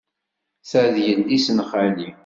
Ta 0.69 0.81
d 0.93 0.95
yelli-s 1.05 1.47
n 1.51 1.59
xali. 1.69 2.09